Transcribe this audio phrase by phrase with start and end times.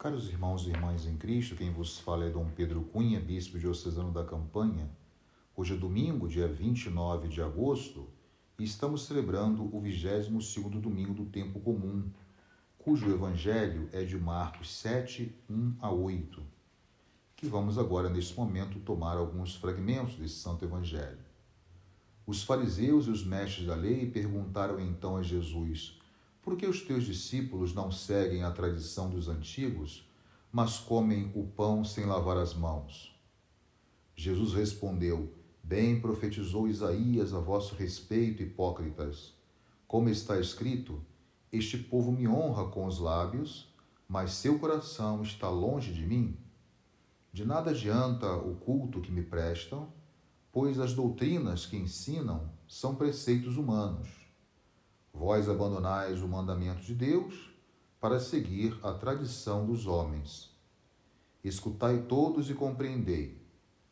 [0.00, 4.12] Caros irmãos e irmãs em Cristo, quem vos fala é Dom Pedro Cunha, bispo diocesano
[4.12, 4.88] da Campanha.
[5.56, 8.06] Hoje é domingo, dia 29 de agosto,
[8.56, 12.08] e estamos celebrando o 22º domingo do tempo comum,
[12.78, 16.46] cujo evangelho é de Marcos 7, 1 a 8,
[17.34, 21.18] que vamos agora, neste momento, tomar alguns fragmentos desse santo evangelho.
[22.24, 25.97] Os fariseus e os mestres da lei perguntaram então a Jesus:
[26.48, 30.08] por que os teus discípulos não seguem a tradição dos antigos,
[30.50, 33.14] mas comem o pão sem lavar as mãos?
[34.16, 35.30] Jesus respondeu:
[35.62, 39.34] Bem profetizou Isaías a vosso respeito, hipócritas.
[39.86, 41.04] Como está escrito:
[41.52, 43.70] Este povo me honra com os lábios,
[44.08, 46.34] mas seu coração está longe de mim.
[47.30, 49.92] De nada adianta o culto que me prestam,
[50.50, 54.17] pois as doutrinas que ensinam são preceitos humanos.
[55.18, 57.50] Vós abandonais o mandamento de Deus
[58.00, 60.56] para seguir a tradição dos homens.
[61.42, 63.42] Escutai todos e compreendei.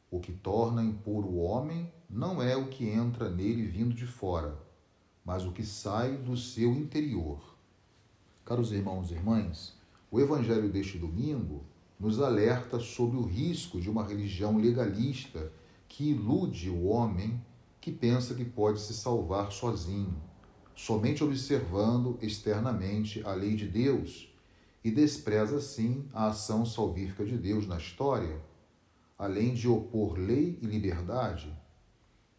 [0.09, 4.57] O que torna impuro o homem não é o que entra nele vindo de fora,
[5.25, 7.43] mas o que sai do seu interior.
[8.45, 9.77] Caros irmãos e irmãs,
[10.09, 11.65] o evangelho deste domingo
[11.99, 15.53] nos alerta sobre o risco de uma religião legalista
[15.89, 17.45] que ilude o homem
[17.81, 20.26] que pensa que pode se salvar sozinho
[20.77, 24.29] somente observando externamente a lei de Deus
[24.85, 28.41] e despreza, assim, a ação salvífica de Deus na história,
[29.19, 31.51] além de opor lei e liberdade.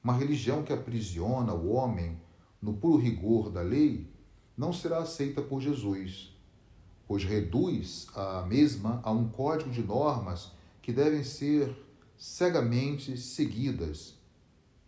[0.03, 2.21] Uma religião que aprisiona o homem
[2.61, 4.09] no puro rigor da lei
[4.55, 6.31] não será aceita por Jesus,
[7.07, 10.51] pois reduz a mesma a um código de normas
[10.81, 11.75] que devem ser
[12.15, 14.15] cegamente seguidas.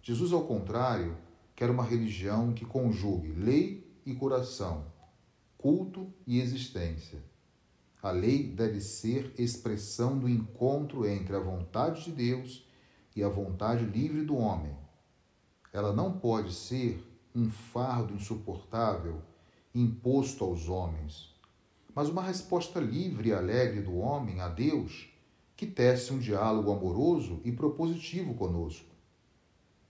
[0.02, 1.18] Jesus, ao contrário,
[1.60, 4.86] quer uma religião que conjugue lei e coração,
[5.58, 7.22] culto e existência.
[8.02, 12.66] A lei deve ser expressão do encontro entre a vontade de Deus
[13.14, 14.74] e a vontade livre do homem.
[15.74, 17.06] Ela não pode ser
[17.36, 19.22] um fardo insuportável
[19.76, 21.36] imposto aos homens,
[21.94, 25.10] mas uma resposta livre e alegre do homem a Deus
[25.58, 28.88] que tece um diálogo amoroso e propositivo conosco.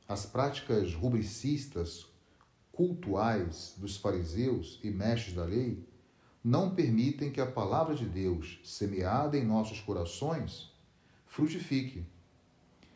[0.09, 2.07] As práticas rubricistas,
[2.71, 5.87] cultuais dos fariseus e mestres da lei
[6.43, 10.73] não permitem que a palavra de Deus, semeada em nossos corações,
[11.27, 12.03] frutifique.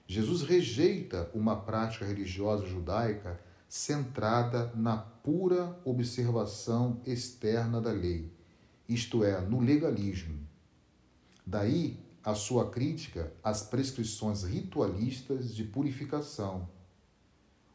[0.07, 8.31] Jesus rejeita uma prática religiosa judaica centrada na pura observação externa da lei,
[8.89, 10.39] isto é, no legalismo.
[11.45, 16.67] Daí a sua crítica às prescrições ritualistas de purificação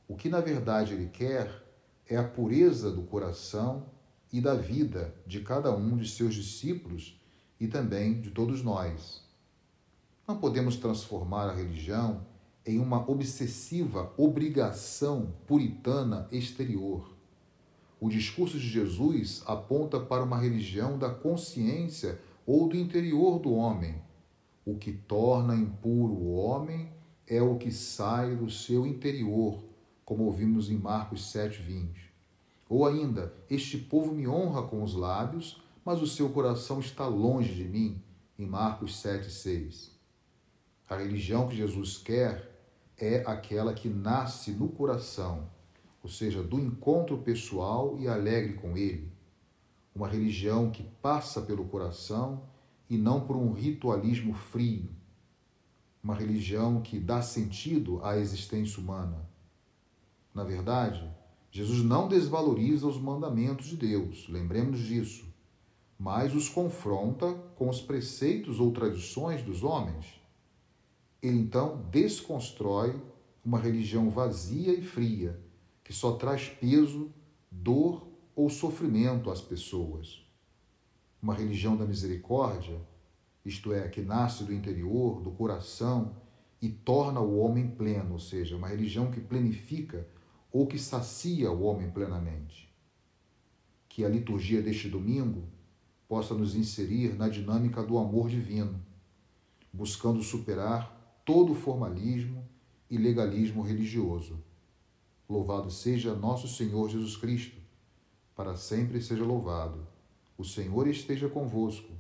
[0.09, 1.63] o que na verdade ele quer
[2.09, 3.87] é a pureza do coração
[4.33, 7.21] e da vida de cada um de seus discípulos
[7.61, 9.23] e também de todos nós.
[10.27, 12.27] Não podemos transformar a religião
[12.65, 17.15] em uma obsessiva obrigação puritana exterior.
[18.01, 24.01] O discurso de Jesus aponta para uma religião da consciência ou do interior do homem.
[24.65, 26.93] O que torna impuro o homem
[27.27, 29.68] é o que sai do seu interior,
[30.09, 32.11] como ouvimos em Marcos 7:20.
[32.67, 37.53] Ou ainda, este povo me honra com os lábios, mas o seu coração está longe
[37.53, 38.03] de mim,
[38.39, 39.91] em Marcos 7:6.
[40.89, 42.59] A religião que Jesus quer
[42.97, 45.47] é aquela que nasce no coração,
[46.03, 49.13] ou seja, do encontro pessoal e alegre com ele.
[49.95, 52.45] Uma religião que passa pelo coração
[52.89, 54.89] e não por um ritualismo frio.
[56.03, 59.29] Uma religião que dá sentido à existência humana
[60.39, 61.05] na verdade,
[61.51, 65.27] Jesus não desvaloriza os mandamentos de Deus, lembremos disso,
[65.99, 70.23] mas os confronta com os preceitos ou tradições dos homens.
[71.21, 73.03] Ele então desconstrói
[73.45, 75.43] uma religião vazia e fria,
[75.83, 77.11] que só traz peso,
[77.51, 78.07] dor
[78.37, 80.25] ou sofrimento às pessoas.
[81.21, 82.81] Uma religião da misericórdia,
[83.45, 86.15] isto é, que nasce do interior, do coração
[86.63, 90.07] e torna o homem pleno, ou seja, uma religião que plenifica
[90.53, 92.73] ou que sacia o homem plenamente.
[93.89, 95.45] Que a liturgia deste domingo
[96.09, 98.81] possa nos inserir na dinâmica do amor divino,
[99.73, 102.49] buscando superar todo o formalismo
[102.91, 104.43] e legalismo religioso.
[105.29, 107.59] Louvado seja nosso Senhor Jesus Cristo,
[108.35, 109.87] para sempre seja louvado.
[110.39, 111.93] O Senhor esteja convosco,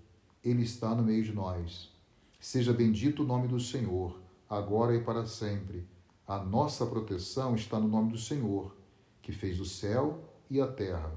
[0.43, 1.93] Ele está no meio de nós.
[2.41, 4.19] Seja bendito o nome do Senhor,
[4.49, 5.85] agora e para sempre.
[6.29, 8.77] A nossa proteção está no nome do Senhor,
[9.23, 11.11] que fez o céu e a terra.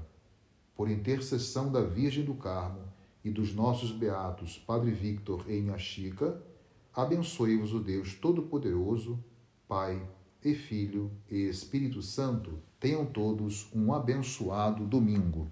[0.74, 2.80] Por intercessão da Virgem do Carmo,
[3.22, 6.42] e dos nossos beatos Padre Victor e Inhaxica,
[6.94, 9.22] abençoe-vos o Deus Todo-Poderoso,
[9.68, 10.02] Pai
[10.42, 12.58] e Filho e Espírito Santo.
[12.80, 15.46] Tenham todos um abençoado domingo.